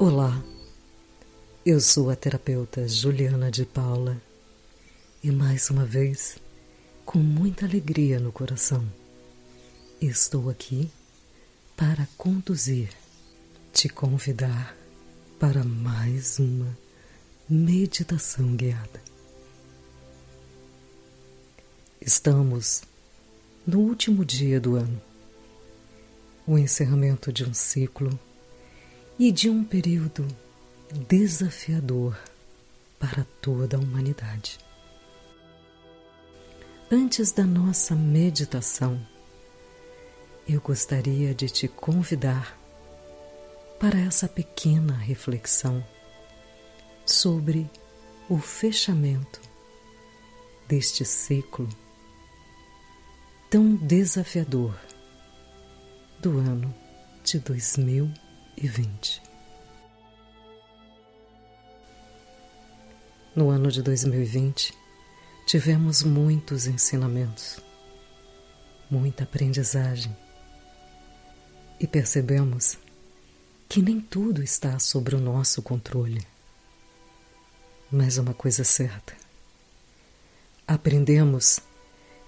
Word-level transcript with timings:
Olá, 0.00 0.42
eu 1.64 1.80
sou 1.80 2.10
a 2.10 2.16
terapeuta 2.16 2.86
Juliana 2.88 3.48
de 3.48 3.64
Paula 3.64 4.20
e 5.22 5.30
mais 5.30 5.70
uma 5.70 5.84
vez, 5.84 6.36
com 7.04 7.20
muita 7.20 7.64
alegria 7.64 8.18
no 8.18 8.32
coração, 8.32 8.84
estou 10.00 10.50
aqui 10.50 10.90
para 11.76 12.08
conduzir, 12.18 12.90
te 13.72 13.88
convidar 13.88 14.76
para 15.38 15.62
mais 15.62 16.40
uma 16.40 16.76
meditação 17.48 18.56
guiada. 18.56 19.00
Estamos 22.00 22.82
no 23.64 23.78
último 23.78 24.24
dia 24.24 24.60
do 24.60 24.74
ano, 24.74 25.00
o 26.44 26.58
encerramento 26.58 27.32
de 27.32 27.44
um 27.44 27.54
ciclo 27.54 28.18
e 29.18 29.30
de 29.30 29.48
um 29.48 29.62
período 29.62 30.26
desafiador 31.08 32.18
para 32.98 33.24
toda 33.40 33.76
a 33.76 33.80
humanidade. 33.80 34.58
Antes 36.90 37.32
da 37.32 37.44
nossa 37.44 37.94
meditação, 37.94 39.00
eu 40.48 40.60
gostaria 40.60 41.34
de 41.34 41.48
te 41.48 41.68
convidar 41.68 42.58
para 43.78 43.98
essa 43.98 44.28
pequena 44.28 44.94
reflexão 44.94 45.84
sobre 47.04 47.68
o 48.28 48.38
fechamento 48.38 49.40
deste 50.66 51.04
ciclo 51.04 51.68
tão 53.50 53.76
desafiador 53.76 54.74
do 56.20 56.38
ano 56.38 56.74
de 57.22 57.38
2020. 57.38 58.23
No 63.34 63.50
ano 63.50 63.70
de 63.70 63.82
2020, 63.82 64.72
tivemos 65.46 66.02
muitos 66.02 66.66
ensinamentos, 66.66 67.58
muita 68.90 69.24
aprendizagem 69.24 70.16
e 71.80 71.86
percebemos 71.86 72.78
que 73.68 73.82
nem 73.82 74.00
tudo 74.00 74.42
está 74.42 74.78
sob 74.78 75.14
o 75.16 75.20
nosso 75.20 75.60
controle. 75.62 76.24
Mas 77.90 78.18
uma 78.18 78.34
coisa 78.34 78.62
certa: 78.62 79.14
aprendemos 80.66 81.60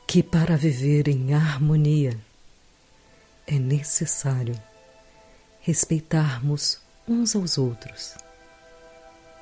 que 0.07 0.23
para 0.23 0.57
viver 0.57 1.09
em 1.09 1.35
harmonia 1.35 2.19
é 3.47 3.59
necessário 3.59 4.61
respeitarmos 5.67 6.78
uns 7.09 7.34
aos 7.34 7.59
outros. 7.59 8.14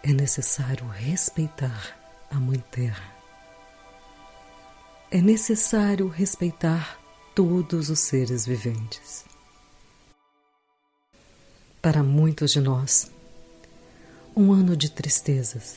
É 0.02 0.10
necessário 0.10 0.88
respeitar 0.88 1.94
a 2.30 2.36
Mãe 2.36 2.64
Terra. 2.70 3.14
É 5.10 5.20
necessário 5.20 6.08
respeitar 6.08 6.98
todos 7.34 7.90
os 7.90 8.00
seres 8.00 8.46
viventes. 8.46 9.26
Para 11.82 12.02
muitos 12.02 12.52
de 12.52 12.60
nós, 12.60 13.10
um 14.34 14.50
ano 14.50 14.74
de 14.78 14.90
tristezas, 14.90 15.76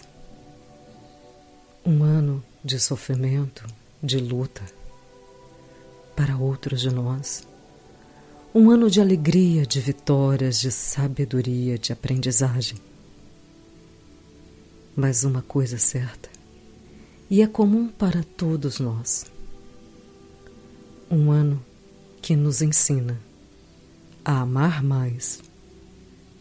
um 1.85 2.05
ano 2.05 2.41
de 2.63 2.79
sofrimento, 2.79 3.67
de 4.01 4.17
luta. 4.17 4.63
Para 6.15 6.37
outros 6.37 6.79
de 6.79 6.89
nós, 6.89 7.45
um 8.57 8.71
ano 8.71 8.89
de 8.89 8.99
alegria, 8.99 9.65
de 9.67 9.79
vitórias, 9.79 10.59
de 10.59 10.71
sabedoria, 10.71 11.77
de 11.77 11.93
aprendizagem. 11.93 12.77
Mas 14.95 15.23
uma 15.23 15.43
coisa 15.43 15.77
certa, 15.77 16.27
e 17.29 17.43
é 17.43 17.47
comum 17.47 17.87
para 17.87 18.23
todos 18.23 18.79
nós: 18.79 19.27
um 21.11 21.29
ano 21.29 21.63
que 22.19 22.35
nos 22.35 22.63
ensina 22.63 23.19
a 24.25 24.41
amar 24.41 24.83
mais, 24.83 25.39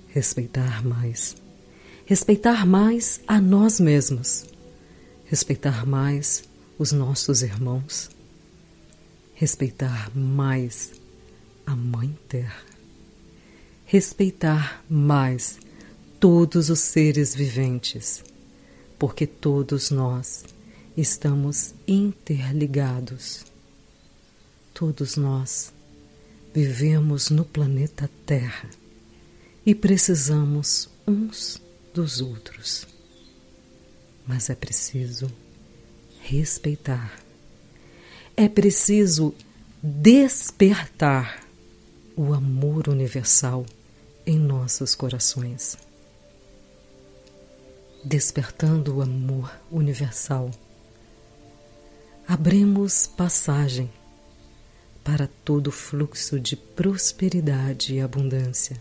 respeitar 0.09 0.83
mais, 0.83 1.37
respeitar 2.07 2.65
mais 2.65 3.21
a 3.27 3.39
nós 3.39 3.79
mesmos 3.79 4.47
respeitar 5.27 5.85
mais 5.85 6.45
os 6.79 6.93
nossos 6.93 7.43
irmãos, 7.43 8.09
respeitar 9.35 10.09
mais 10.17 10.93
a 11.67 11.75
Mãe 11.75 12.17
Terra, 12.29 12.65
respeitar 13.85 14.85
mais 14.89 15.59
todos 16.21 16.71
os 16.71 16.79
seres 16.79 17.35
viventes, 17.35 18.23
porque 18.99 19.27
todos 19.27 19.91
nós 19.91 20.45
estamos 20.97 21.75
interligados. 21.87 23.45
Todos 24.73 25.17
nós 25.17 25.73
vivemos 26.55 27.31
no 27.31 27.45
planeta 27.45 28.09
Terra 28.25 28.71
e 29.65 29.75
precisamos 29.75 30.89
uns 31.07 31.61
dos 31.93 32.21
outros 32.21 32.87
mas 34.27 34.51
é 34.51 34.55
preciso 34.55 35.31
respeitar. 36.21 37.19
É 38.37 38.49
preciso 38.49 39.33
despertar 39.83 41.46
o 42.17 42.33
amor 42.33 42.89
universal 42.89 43.67
em 44.27 44.39
nossos 44.39 44.95
corações. 44.95 45.77
Despertando 48.03 48.97
o 48.97 49.03
amor 49.03 49.53
universal, 49.71 50.51
abrimos 52.27 53.07
passagem 53.07 53.91
para 55.05 55.29
todo 55.45 55.69
o 55.69 55.73
fluxo 55.73 56.41
de 56.41 56.57
prosperidade 56.57 57.95
e 57.95 58.01
abundância 58.01 58.81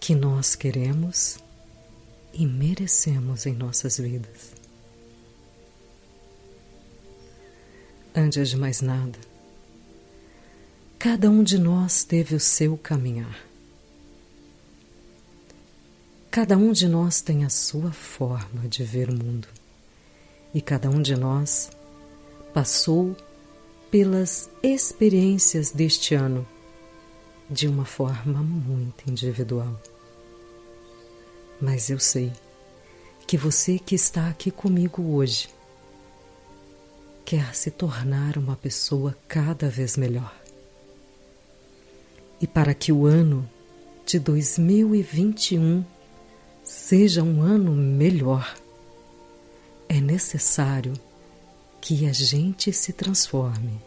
que 0.00 0.14
nós 0.14 0.56
queremos 0.56 1.38
e 2.32 2.46
merecemos 2.46 3.46
em 3.46 3.54
nossas 3.54 3.98
vidas. 3.98 4.52
Antes 8.14 8.48
de 8.48 8.56
mais 8.56 8.80
nada, 8.80 9.18
cada 10.98 11.30
um 11.30 11.44
de 11.44 11.58
nós 11.58 12.02
teve 12.02 12.34
o 12.34 12.40
seu 12.40 12.76
caminhar. 12.76 13.38
Cada 16.28 16.56
um 16.56 16.72
de 16.72 16.88
nós 16.88 17.20
tem 17.20 17.44
a 17.44 17.48
sua 17.48 17.92
forma 17.92 18.66
de 18.68 18.82
ver 18.82 19.08
o 19.08 19.14
mundo. 19.14 19.46
E 20.52 20.60
cada 20.60 20.90
um 20.90 21.00
de 21.00 21.14
nós 21.14 21.70
passou 22.52 23.16
pelas 23.92 24.50
experiências 24.60 25.70
deste 25.70 26.16
ano 26.16 26.44
de 27.48 27.68
uma 27.68 27.84
forma 27.84 28.42
muito 28.42 29.08
individual. 29.08 29.80
Mas 31.60 31.90
eu 31.90 32.00
sei 32.00 32.32
que 33.24 33.36
você 33.36 33.78
que 33.78 33.94
está 33.94 34.28
aqui 34.28 34.50
comigo 34.50 35.14
hoje 35.14 35.48
quer 37.24 37.54
se 37.54 37.70
tornar 37.70 38.36
uma 38.36 38.56
pessoa 38.56 39.16
cada 39.28 39.68
vez 39.68 39.96
melhor. 39.96 40.37
E 42.40 42.46
para 42.46 42.74
que 42.74 42.92
o 42.92 43.06
ano 43.06 43.48
de 44.06 44.18
2021 44.18 45.84
seja 46.62 47.22
um 47.22 47.42
ano 47.42 47.72
melhor, 47.72 48.56
é 49.88 50.00
necessário 50.00 50.92
que 51.80 52.06
a 52.06 52.12
gente 52.12 52.72
se 52.72 52.92
transforme 52.92 53.80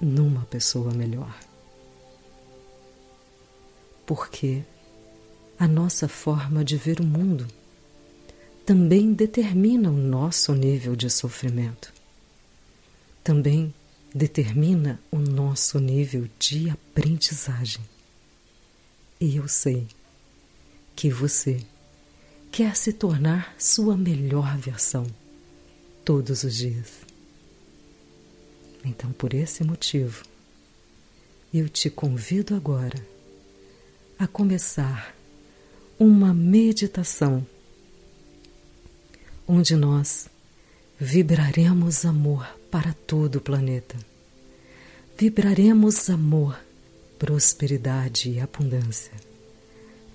numa 0.00 0.42
pessoa 0.46 0.92
melhor. 0.92 1.34
Porque 4.06 4.62
a 5.58 5.66
nossa 5.66 6.06
forma 6.06 6.64
de 6.64 6.76
ver 6.76 7.00
o 7.00 7.04
mundo 7.04 7.46
também 8.64 9.12
determina 9.12 9.90
o 9.90 9.96
nosso 9.96 10.52
nível 10.54 10.94
de 10.94 11.08
sofrimento. 11.08 11.92
Também 13.24 13.72
determina 14.16 14.98
o 15.10 15.18
nosso 15.18 15.78
nível 15.78 16.26
de 16.38 16.70
aprendizagem. 16.70 17.84
E 19.20 19.36
eu 19.36 19.46
sei 19.46 19.86
que 20.94 21.10
você 21.10 21.60
quer 22.50 22.74
se 22.74 22.94
tornar 22.94 23.54
sua 23.58 23.94
melhor 23.94 24.56
versão 24.56 25.06
todos 26.02 26.44
os 26.44 26.56
dias. 26.56 26.92
Então, 28.82 29.12
por 29.12 29.34
esse 29.34 29.62
motivo, 29.62 30.24
eu 31.52 31.68
te 31.68 31.90
convido 31.90 32.54
agora 32.54 33.06
a 34.18 34.26
começar 34.26 35.14
uma 35.98 36.32
meditação 36.32 37.46
onde 39.46 39.76
nós 39.76 40.26
vibraremos 40.98 42.06
amor 42.06 42.55
para 42.70 42.92
todo 42.92 43.36
o 43.36 43.40
planeta. 43.40 43.96
Vibraremos 45.16 46.10
amor, 46.10 46.58
prosperidade 47.18 48.30
e 48.30 48.40
abundância 48.40 49.12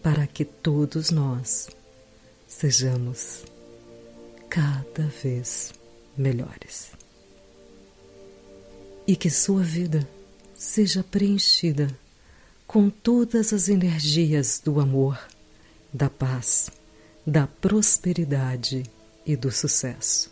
para 0.01 0.25
que 0.25 0.43
todos 0.43 1.11
nós 1.11 1.69
sejamos 2.47 3.43
cada 4.49 5.03
vez 5.23 5.73
melhores. 6.17 6.91
E 9.07 9.15
que 9.15 9.29
sua 9.29 9.63
vida 9.63 10.07
seja 10.55 11.03
preenchida 11.03 11.87
com 12.67 12.89
todas 12.89 13.53
as 13.53 13.69
energias 13.69 14.61
do 14.63 14.79
amor, 14.79 15.19
da 15.93 16.09
paz, 16.09 16.69
da 17.25 17.47
prosperidade 17.47 18.83
e 19.25 19.35
do 19.35 19.51
sucesso. 19.51 20.31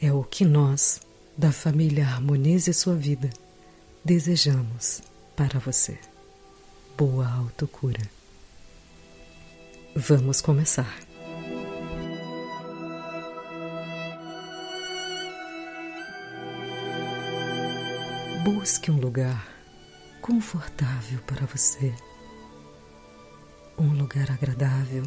É 0.00 0.12
o 0.12 0.22
que 0.22 0.44
nós, 0.44 1.00
da 1.36 1.52
família 1.52 2.06
Harmonize 2.06 2.72
Sua 2.72 2.94
Vida, 2.94 3.28
desejamos 4.02 5.02
para 5.36 5.58
você. 5.58 5.98
Boa 6.96 7.28
autocura. 7.28 8.00
Vamos 9.94 10.40
começar. 10.40 10.98
Busque 18.42 18.90
um 18.90 18.98
lugar 18.98 19.46
confortável 20.22 21.18
para 21.26 21.44
você, 21.44 21.94
um 23.76 23.92
lugar 23.92 24.30
agradável, 24.30 25.02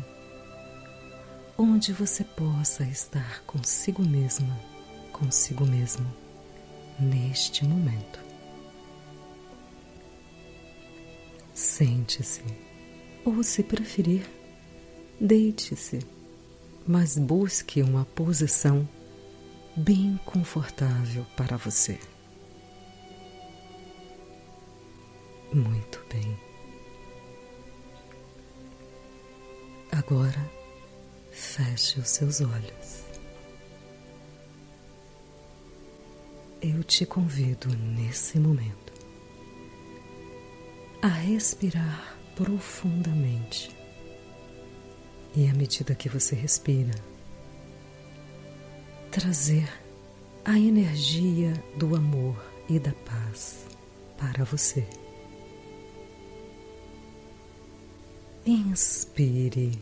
onde 1.58 1.92
você 1.92 2.24
possa 2.24 2.84
estar 2.84 3.42
consigo 3.48 4.04
mesma, 4.04 4.69
consigo 5.20 5.66
mesmo, 5.66 6.06
neste 7.00 7.66
momento. 7.66 8.20
Sente-se, 11.54 12.44
ou 13.26 13.44
se 13.44 13.62
preferir, 13.64 14.26
Deite-se, 15.22 16.00
mas 16.88 17.18
busque 17.18 17.82
uma 17.82 18.06
posição 18.06 18.88
bem 19.76 20.18
confortável 20.24 21.26
para 21.36 21.58
você. 21.58 22.00
Muito 25.52 26.02
bem. 26.10 26.40
Agora, 29.92 30.50
feche 31.32 32.00
os 32.00 32.08
seus 32.08 32.40
olhos. 32.40 32.99
Eu 36.62 36.84
te 36.84 37.06
convido 37.06 37.70
nesse 37.70 38.38
momento 38.38 38.92
a 41.02 41.08
respirar 41.08 42.18
profundamente 42.36 43.74
e 45.34 45.48
à 45.48 45.54
medida 45.54 45.96
que 45.96 46.10
você 46.10 46.36
respira, 46.36 46.94
trazer 49.10 49.70
a 50.44 50.60
energia 50.60 51.54
do 51.78 51.96
amor 51.96 52.36
e 52.68 52.78
da 52.78 52.92
paz 52.92 53.66
para 54.18 54.44
você. 54.44 54.86
Inspire 58.46 59.82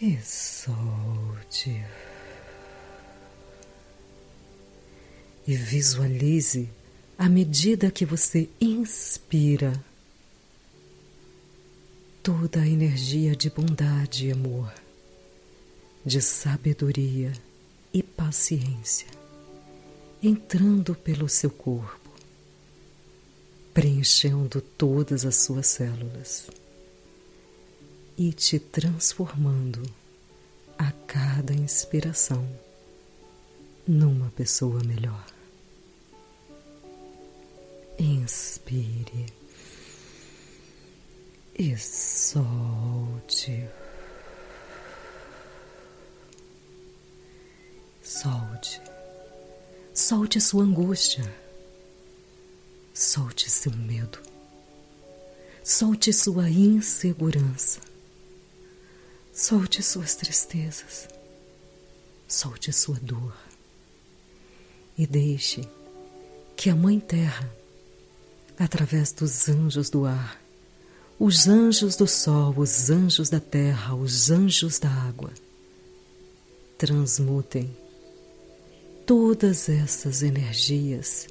e 0.00 0.18
solte. 0.20 1.84
E 5.46 5.54
visualize 5.54 6.68
à 7.18 7.28
medida 7.28 7.90
que 7.90 8.04
você 8.04 8.48
inspira 8.60 9.72
toda 12.22 12.60
a 12.60 12.66
energia 12.66 13.36
de 13.36 13.48
bondade 13.48 14.26
e 14.26 14.32
amor, 14.32 14.72
de 16.04 16.20
sabedoria 16.20 17.32
e 17.94 18.02
paciência 18.02 19.16
entrando 20.22 20.94
pelo 20.94 21.28
seu 21.28 21.50
corpo, 21.50 22.10
preenchendo 23.72 24.60
todas 24.60 25.24
as 25.24 25.36
suas 25.36 25.66
células 25.66 26.48
e 28.16 28.32
te 28.32 28.58
transformando 28.58 29.82
a 30.78 30.90
cada 31.06 31.52
inspiração 31.52 32.48
numa 33.86 34.30
pessoa 34.30 34.82
melhor. 34.82 35.35
Inspire 37.98 39.26
e 41.58 41.76
solte. 41.78 43.66
Solte. 48.02 48.82
Solte 49.94 50.40
sua 50.40 50.62
angústia. 50.64 51.24
Solte 52.92 53.50
seu 53.50 53.72
medo. 53.72 54.18
Solte 55.64 56.12
sua 56.12 56.50
insegurança. 56.50 57.80
Solte 59.32 59.82
suas 59.82 60.14
tristezas. 60.14 61.08
Solte 62.28 62.70
sua 62.72 62.98
dor. 63.00 63.34
E 64.98 65.06
deixe 65.06 65.66
que 66.54 66.68
a 66.70 66.74
Mãe 66.74 67.00
Terra, 67.00 67.50
através 68.58 69.12
dos 69.12 69.48
anjos 69.48 69.90
do 69.90 70.04
ar, 70.04 70.40
os 71.18 71.48
anjos 71.48 71.96
do 71.96 72.06
sol, 72.06 72.54
os 72.56 72.90
anjos 72.90 73.28
da 73.30 73.40
terra, 73.40 73.94
os 73.94 74.30
anjos 74.30 74.78
da 74.78 74.88
água. 74.88 75.32
Transmutem 76.78 77.74
todas 79.06 79.68
essas 79.68 80.22
energias 80.22 81.28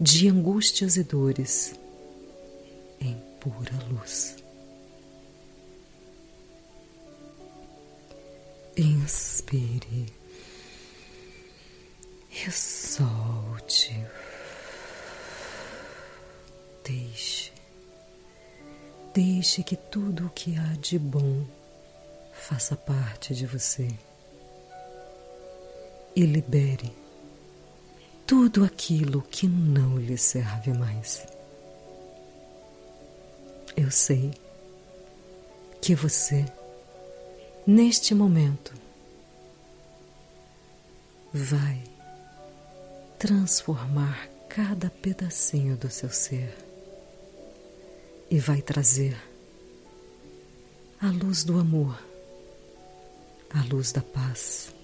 de 0.00 0.28
angústias 0.28 0.96
e 0.96 1.02
dores 1.02 1.74
em 3.00 3.16
pura 3.40 3.72
luz. 3.90 4.36
Inspire 8.76 10.12
e 12.30 12.50
solte. 12.50 13.94
Deixe. 16.84 17.50
Deixe 19.14 19.62
que 19.62 19.74
tudo 19.74 20.26
o 20.26 20.30
que 20.30 20.56
há 20.58 20.76
de 20.78 20.98
bom 20.98 21.44
faça 22.32 22.76
parte 22.76 23.34
de 23.34 23.46
você. 23.46 23.88
E 26.14 26.26
libere 26.26 26.92
tudo 28.26 28.64
aquilo 28.64 29.22
que 29.22 29.46
não 29.46 29.98
lhe 29.98 30.18
serve 30.18 30.72
mais. 30.72 31.26
Eu 33.76 33.90
sei 33.90 34.32
que 35.80 35.94
você, 35.94 36.44
neste 37.66 38.14
momento, 38.14 38.72
vai 41.32 41.82
transformar 43.18 44.28
cada 44.48 44.88
pedacinho 44.90 45.76
do 45.76 45.90
seu 45.90 46.10
ser 46.10 46.63
e 48.34 48.38
vai 48.40 48.60
trazer 48.60 49.16
a 51.00 51.06
luz 51.06 51.44
do 51.44 51.56
amor, 51.56 51.96
a 53.48 53.62
luz 53.72 53.92
da 53.92 54.00
paz. 54.02 54.74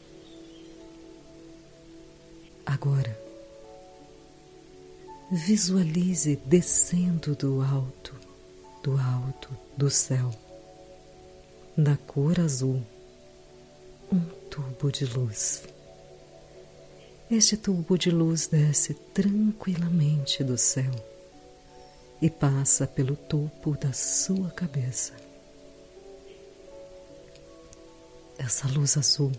Agora, 2.64 3.18
visualize 5.32 6.36
descendo 6.46 7.34
do 7.34 7.60
alto, 7.60 8.14
do 8.84 8.96
alto 8.96 9.48
do 9.76 9.90
céu, 9.90 10.30
na 11.76 11.96
cor 11.96 12.38
azul, 12.38 12.80
um 14.12 14.20
tubo 14.48 14.92
de 14.92 15.06
luz. 15.06 15.64
Este 17.28 17.56
tubo 17.56 17.98
de 17.98 18.12
luz 18.12 18.46
desce 18.46 18.94
tranquilamente 18.94 20.44
do 20.44 20.56
céu 20.56 21.09
e 22.20 22.28
passa 22.28 22.86
pelo 22.86 23.16
topo 23.16 23.76
da 23.76 23.92
sua 23.92 24.50
cabeça. 24.50 25.14
Essa 28.38 28.68
luz 28.68 28.96
azul 28.96 29.32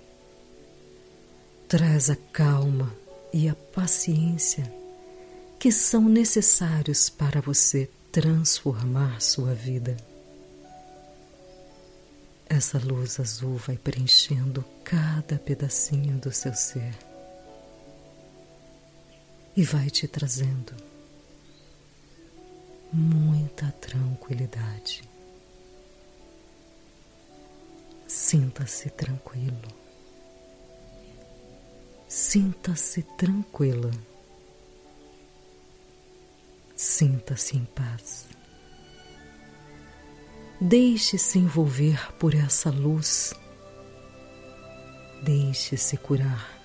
traz 1.68 2.10
a 2.10 2.16
calma 2.16 2.94
e 3.34 3.48
a 3.48 3.56
paciência 3.56 4.72
que 5.60 5.72
são 5.72 6.10
necessários 6.10 7.10
para 7.10 7.40
você 7.40 7.90
transformar 8.12 9.22
sua 9.22 9.54
vida. 9.54 9.96
Essa 12.50 12.78
luz 12.80 13.20
azul 13.20 13.58
vai 13.58 13.78
preenchendo 13.78 14.66
cada 14.84 15.38
pedacinho 15.38 16.18
do 16.18 16.32
seu 16.32 16.54
ser 16.54 16.94
e 19.56 19.64
vai 19.64 19.90
te 19.90 20.08
trazendo 20.08 20.90
muita 22.91 23.71
tranquilidade. 23.79 25.03
Sinta-se 28.07 28.89
tranquilo. 28.89 29.67
Sinta-se 32.07 33.03
tranquila. 33.03 33.91
Sinta-se 36.75 37.55
em 37.55 37.65
paz. 37.65 38.27
Deixe-se 40.60 41.39
envolver 41.39 42.13
por 42.19 42.36
essa 42.36 42.69
luz. 42.69 43.33
Deixe-se 45.24 45.95
curar 45.98 46.60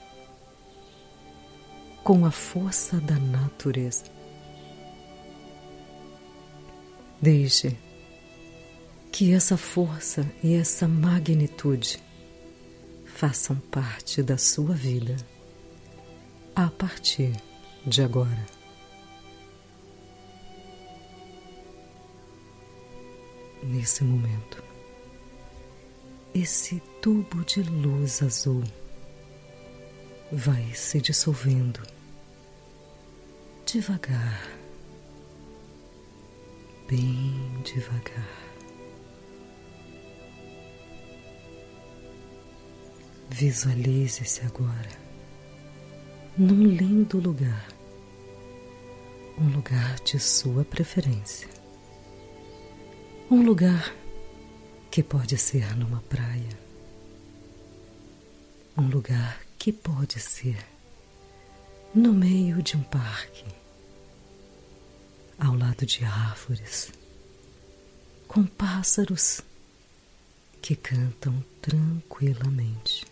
com 2.02 2.24
a 2.24 2.30
força 2.30 3.00
da 3.00 3.16
natureza. 3.16 4.15
Deixe 7.20 7.76
que 9.10 9.32
essa 9.32 9.56
força 9.56 10.30
e 10.42 10.54
essa 10.54 10.86
magnitude 10.86 11.98
façam 13.06 13.56
parte 13.56 14.22
da 14.22 14.36
sua 14.36 14.74
vida 14.74 15.16
a 16.54 16.68
partir 16.68 17.32
de 17.86 18.02
agora. 18.02 18.46
Nesse 23.62 24.04
momento, 24.04 24.62
esse 26.34 26.80
tubo 27.00 27.42
de 27.44 27.62
luz 27.62 28.22
azul 28.22 28.62
vai 30.30 30.74
se 30.74 31.00
dissolvendo 31.00 31.80
devagar, 33.64 34.55
bem 36.88 37.34
devagar. 37.64 38.46
Visualize-se 43.28 44.42
agora 44.46 45.06
num 46.38 46.66
lindo 46.66 47.18
lugar, 47.18 47.66
um 49.38 49.48
lugar 49.48 49.98
de 50.00 50.18
sua 50.20 50.64
preferência, 50.64 51.48
um 53.30 53.42
lugar 53.42 53.94
que 54.90 55.02
pode 55.02 55.36
ser 55.38 55.74
numa 55.76 56.00
praia, 56.02 56.58
um 58.76 58.86
lugar 58.88 59.40
que 59.58 59.72
pode 59.72 60.20
ser 60.20 60.58
no 61.94 62.12
meio 62.12 62.62
de 62.62 62.76
um 62.76 62.82
parque, 62.82 63.46
ao 65.38 65.54
lado 65.56 65.84
de 65.84 66.04
árvores, 66.04 66.92
com 68.26 68.44
pássaros 68.44 69.42
que 70.62 70.74
cantam 70.74 71.44
tranquilamente. 71.60 73.04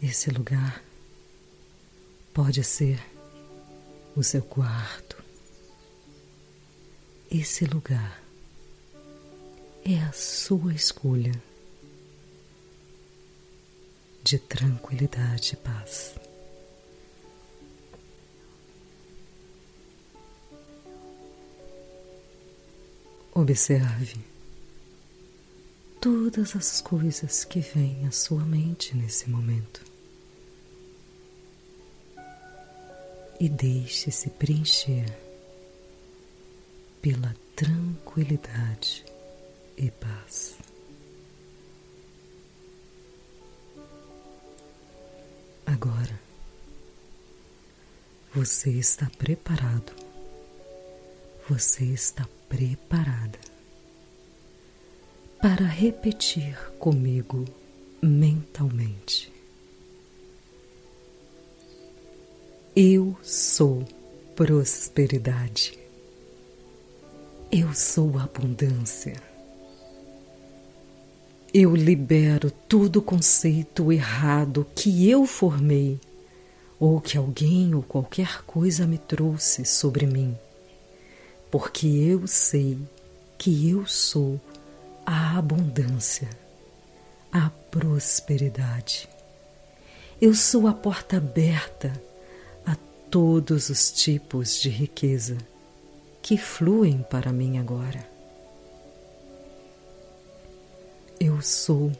Esse 0.00 0.30
lugar 0.30 0.82
pode 2.32 2.62
ser 2.62 3.00
o 4.14 4.22
seu 4.22 4.42
quarto. 4.42 5.22
Esse 7.30 7.64
lugar 7.64 8.22
é 9.84 9.98
a 10.00 10.12
sua 10.12 10.72
escolha 10.72 11.32
de 14.22 14.38
tranquilidade 14.38 15.54
e 15.54 15.56
paz. 15.56 16.14
Observe 23.38 24.16
todas 26.00 26.56
as 26.56 26.80
coisas 26.80 27.44
que 27.44 27.60
vêm 27.60 28.04
à 28.04 28.10
sua 28.10 28.44
mente 28.44 28.96
nesse 28.96 29.30
momento 29.30 29.80
e 33.38 33.48
deixe-se 33.48 34.28
preencher 34.30 35.06
pela 37.00 37.32
tranquilidade 37.54 39.04
e 39.76 39.88
paz. 39.88 40.56
Agora 45.64 46.20
você 48.34 48.70
está 48.70 49.08
preparado, 49.16 50.07
você 51.48 51.84
está 51.84 52.28
preparada 52.46 53.38
para 55.40 55.64
repetir 55.64 56.58
comigo 56.78 57.44
mentalmente. 58.02 59.32
Eu 62.76 63.16
sou 63.22 63.82
prosperidade. 64.36 65.78
Eu 67.50 67.72
sou 67.72 68.18
abundância. 68.18 69.16
Eu 71.54 71.74
libero 71.74 72.50
todo 72.50 73.00
conceito 73.00 73.90
errado 73.90 74.66
que 74.74 75.08
eu 75.08 75.24
formei 75.24 75.98
ou 76.78 77.00
que 77.00 77.16
alguém 77.16 77.74
ou 77.74 77.82
qualquer 77.82 78.42
coisa 78.44 78.86
me 78.86 78.98
trouxe 78.98 79.64
sobre 79.64 80.06
mim, 80.06 80.36
porque 81.50 81.86
eu 81.86 82.26
sei 82.26 82.78
que 83.36 83.70
eu 83.70 83.86
sou 83.86 84.40
a 85.06 85.38
abundância, 85.38 86.28
a 87.32 87.50
prosperidade. 87.70 89.08
Eu 90.20 90.34
sou 90.34 90.66
a 90.66 90.74
porta 90.74 91.16
aberta 91.16 91.92
a 92.66 92.76
todos 93.10 93.70
os 93.70 93.90
tipos 93.90 94.60
de 94.60 94.68
riqueza 94.68 95.38
que 96.20 96.36
fluem 96.36 97.04
para 97.08 97.32
mim 97.32 97.58
agora. 97.58 98.06
Eu 101.20 101.40
sou 101.40 101.92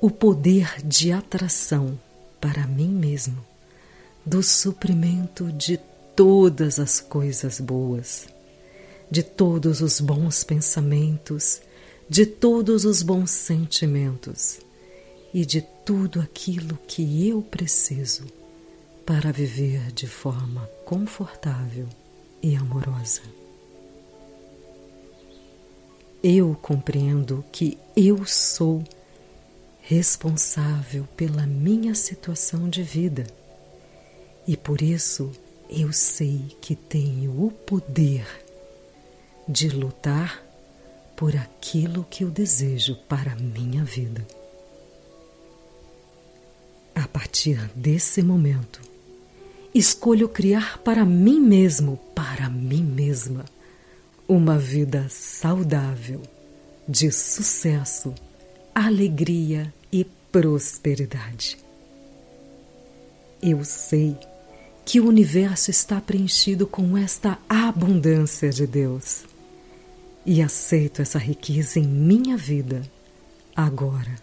o 0.00 0.10
poder 0.10 0.82
de 0.84 1.12
atração 1.12 1.98
para 2.40 2.66
mim 2.66 2.88
mesmo 2.88 3.52
do 4.24 4.42
suprimento 4.42 5.52
de 5.52 5.78
todas 6.14 6.78
as 6.78 7.00
coisas 7.00 7.60
boas, 7.60 8.26
de 9.12 9.22
todos 9.22 9.82
os 9.82 10.00
bons 10.00 10.42
pensamentos, 10.42 11.60
de 12.08 12.24
todos 12.24 12.86
os 12.86 13.02
bons 13.02 13.30
sentimentos 13.30 14.58
e 15.34 15.44
de 15.44 15.60
tudo 15.84 16.18
aquilo 16.18 16.78
que 16.88 17.28
eu 17.28 17.42
preciso 17.42 18.24
para 19.04 19.30
viver 19.30 19.92
de 19.92 20.06
forma 20.06 20.66
confortável 20.86 21.86
e 22.42 22.56
amorosa. 22.56 23.20
Eu 26.22 26.56
compreendo 26.62 27.44
que 27.52 27.76
eu 27.94 28.24
sou 28.24 28.82
responsável 29.82 31.06
pela 31.14 31.46
minha 31.46 31.94
situação 31.94 32.66
de 32.66 32.82
vida 32.82 33.26
e 34.48 34.56
por 34.56 34.80
isso 34.80 35.30
eu 35.68 35.92
sei 35.92 36.56
que 36.62 36.74
tenho 36.74 37.44
o 37.44 37.50
poder 37.50 38.24
de 39.48 39.68
lutar 39.68 40.42
por 41.16 41.36
aquilo 41.36 42.06
que 42.10 42.24
eu 42.24 42.30
desejo 42.30 42.96
para 43.08 43.32
a 43.32 43.36
minha 43.36 43.84
vida. 43.84 44.26
A 46.94 47.06
partir 47.08 47.70
desse 47.74 48.22
momento, 48.22 48.80
escolho 49.74 50.28
criar 50.28 50.78
para 50.78 51.04
mim 51.04 51.40
mesmo, 51.40 51.96
para 52.14 52.48
mim 52.48 52.82
mesma, 52.82 53.44
uma 54.28 54.58
vida 54.58 55.06
saudável, 55.08 56.20
de 56.88 57.10
sucesso, 57.10 58.14
alegria 58.74 59.72
e 59.90 60.04
prosperidade. 60.30 61.56
Eu 63.42 63.64
sei 63.64 64.16
que 64.84 65.00
o 65.00 65.06
universo 65.06 65.70
está 65.70 66.00
preenchido 66.00 66.66
com 66.66 66.96
esta 66.96 67.38
abundância 67.48 68.50
de 68.50 68.66
Deus 68.66 69.31
e 70.24 70.40
aceito 70.40 71.02
essa 71.02 71.18
riqueza 71.18 71.78
em 71.78 71.86
minha 71.86 72.36
vida 72.36 72.82
agora. 73.54 74.14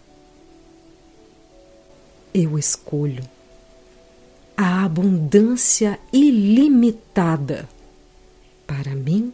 Eu 2.32 2.58
escolho 2.58 3.22
a 4.56 4.84
abundância 4.84 5.98
ilimitada 6.12 7.68
para 8.66 8.94
mim 8.94 9.32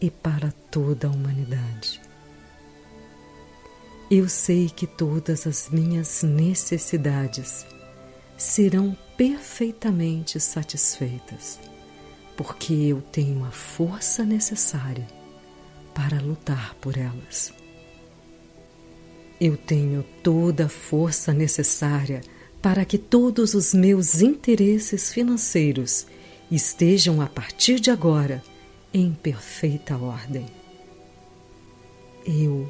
e 0.00 0.10
para 0.10 0.52
toda 0.70 1.06
a 1.06 1.10
humanidade. 1.10 2.00
Eu 4.10 4.28
sei 4.28 4.70
que 4.70 4.86
todas 4.86 5.46
as 5.46 5.68
minhas 5.68 6.22
necessidades 6.22 7.66
serão 8.38 8.96
perfeitamente 9.16 10.40
satisfeitas, 10.40 11.58
porque 12.36 12.72
eu 12.72 13.02
tenho 13.02 13.44
a 13.44 13.50
força 13.50 14.24
necessária 14.24 15.17
para 15.98 16.20
lutar 16.20 16.76
por 16.80 16.96
elas. 16.96 17.52
Eu 19.40 19.56
tenho 19.56 20.04
toda 20.22 20.66
a 20.66 20.68
força 20.68 21.34
necessária 21.34 22.20
para 22.62 22.84
que 22.84 22.96
todos 22.96 23.52
os 23.52 23.74
meus 23.74 24.20
interesses 24.20 25.12
financeiros 25.12 26.06
estejam 26.52 27.20
a 27.20 27.26
partir 27.26 27.80
de 27.80 27.90
agora 27.90 28.44
em 28.94 29.12
perfeita 29.12 29.96
ordem. 29.96 30.46
Eu 32.24 32.68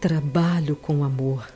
trabalho 0.00 0.76
com 0.76 1.02
amor 1.02 1.52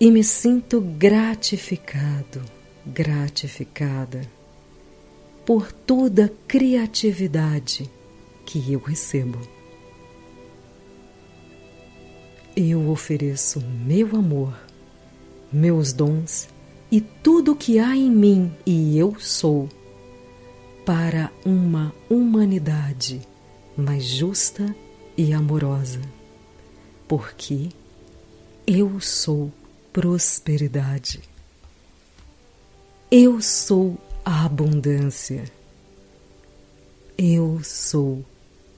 e 0.00 0.10
me 0.10 0.24
sinto 0.24 0.80
gratificado, 0.80 2.42
gratificada 2.84 4.28
por 5.46 5.70
toda 5.70 6.32
criatividade 6.48 7.88
que 8.44 8.72
eu 8.72 8.78
recebo. 8.78 9.38
Eu 12.56 12.88
ofereço 12.90 13.60
meu 13.60 14.16
amor, 14.16 14.54
meus 15.52 15.92
dons 15.92 16.48
e 16.90 17.00
tudo 17.00 17.52
o 17.52 17.56
que 17.56 17.78
há 17.78 17.96
em 17.96 18.10
mim 18.10 18.52
e 18.64 18.96
eu 18.96 19.18
sou 19.18 19.68
para 20.84 21.32
uma 21.44 21.94
humanidade 22.08 23.20
mais 23.76 24.04
justa 24.04 24.74
e 25.16 25.32
amorosa, 25.32 26.00
porque 27.08 27.70
eu 28.66 29.00
sou 29.00 29.52
prosperidade. 29.92 31.20
Eu 33.10 33.40
sou 33.40 33.96
a 34.24 34.44
abundância. 34.44 35.44
Eu 37.16 37.60
sou 37.62 38.24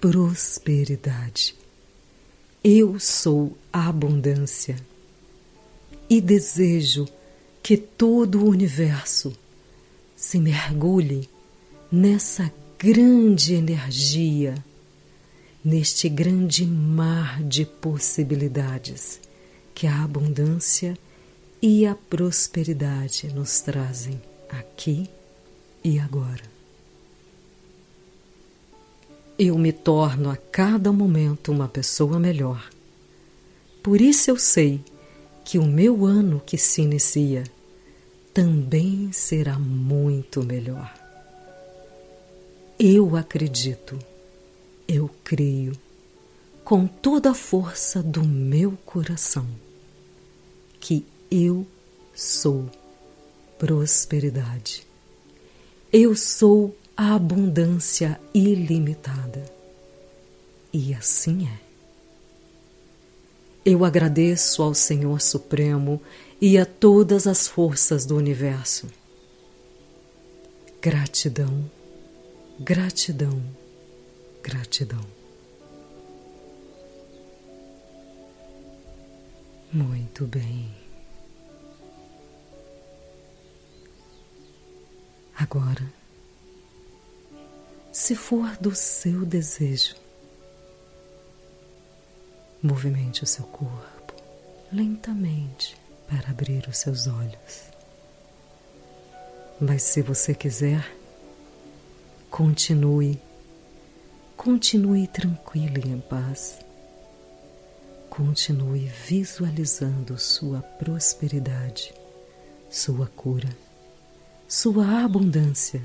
prosperidade. 0.08 1.52
Eu 2.62 2.96
sou 3.00 3.58
a 3.72 3.88
abundância 3.88 4.76
e 6.08 6.20
desejo 6.20 7.08
que 7.60 7.76
todo 7.76 8.44
o 8.44 8.48
universo 8.48 9.36
se 10.14 10.38
mergulhe 10.38 11.28
nessa 11.90 12.52
grande 12.78 13.54
energia, 13.54 14.54
neste 15.64 16.08
grande 16.08 16.64
mar 16.64 17.42
de 17.42 17.64
possibilidades 17.64 19.20
que 19.74 19.88
a 19.88 20.04
abundância 20.04 20.96
e 21.60 21.84
a 21.84 21.96
prosperidade 21.96 23.26
nos 23.34 23.60
trazem 23.60 24.22
aqui 24.50 25.10
e 25.82 25.98
agora. 25.98 26.55
Eu 29.38 29.58
me 29.58 29.70
torno 29.70 30.30
a 30.30 30.36
cada 30.36 30.90
momento 30.90 31.52
uma 31.52 31.68
pessoa 31.68 32.18
melhor. 32.18 32.70
Por 33.82 34.00
isso 34.00 34.30
eu 34.30 34.38
sei 34.38 34.80
que 35.44 35.58
o 35.58 35.64
meu 35.66 36.06
ano 36.06 36.42
que 36.44 36.56
se 36.56 36.80
inicia 36.80 37.44
também 38.32 39.12
será 39.12 39.58
muito 39.58 40.42
melhor. 40.42 40.92
Eu 42.78 43.14
acredito, 43.14 43.98
eu 44.88 45.10
creio, 45.22 45.72
com 46.64 46.86
toda 46.86 47.30
a 47.30 47.34
força 47.34 48.02
do 48.02 48.24
meu 48.24 48.72
coração, 48.84 49.46
que 50.80 51.04
eu 51.30 51.66
sou 52.14 52.70
prosperidade. 53.58 54.86
Eu 55.92 56.16
sou 56.16 56.74
a 56.96 57.14
abundância 57.14 58.18
ilimitada. 58.32 59.44
E 60.72 60.94
assim 60.94 61.46
é. 61.46 61.66
Eu 63.64 63.84
agradeço 63.84 64.62
ao 64.62 64.72
Senhor 64.72 65.20
Supremo 65.20 66.00
e 66.40 66.56
a 66.56 66.64
todas 66.64 67.26
as 67.26 67.46
forças 67.46 68.06
do 68.06 68.16
universo. 68.16 68.86
Gratidão, 70.80 71.68
gratidão, 72.60 73.42
gratidão. 74.42 75.04
Muito 79.72 80.24
bem. 80.24 80.70
Agora, 85.36 85.95
se 87.96 88.14
for 88.14 88.58
do 88.58 88.74
seu 88.74 89.24
desejo. 89.24 89.96
Movimente 92.62 93.24
o 93.24 93.26
seu 93.26 93.46
corpo 93.46 94.12
lentamente 94.70 95.74
para 96.06 96.28
abrir 96.28 96.68
os 96.68 96.76
seus 96.76 97.06
olhos. 97.06 97.70
Mas 99.58 99.82
se 99.82 100.02
você 100.02 100.34
quiser, 100.34 100.94
continue, 102.30 103.18
continue 104.36 105.08
tranquilo 105.08 105.78
e 105.78 105.88
em 105.88 106.00
paz. 106.00 106.58
Continue 108.10 108.92
visualizando 109.06 110.18
sua 110.18 110.60
prosperidade, 110.60 111.94
sua 112.68 113.06
cura, 113.06 113.56
sua 114.46 115.02
abundância 115.02 115.82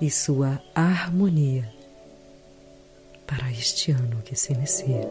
e 0.00 0.10
sua 0.10 0.62
harmonia 0.74 1.70
para 3.26 3.50
este 3.52 3.92
ano 3.92 4.22
que 4.22 4.34
se 4.34 4.52
inicia. 4.52 5.08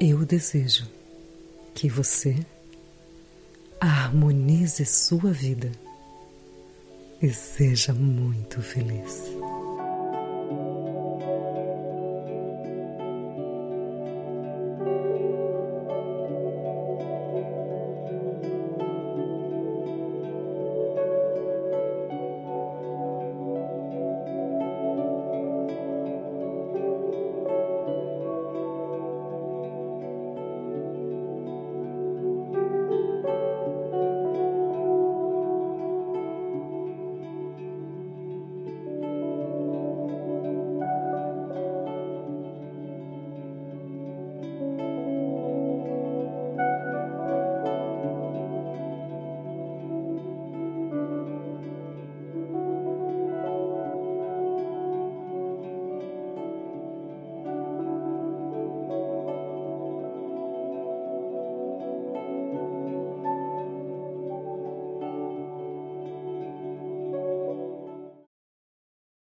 Eu 0.00 0.24
desejo 0.24 0.86
que 1.74 1.88
você 1.88 2.36
harmonize 3.80 4.84
sua 4.86 5.32
vida 5.32 5.70
e 7.20 7.30
seja 7.30 7.92
muito 7.92 8.62
feliz. 8.62 9.37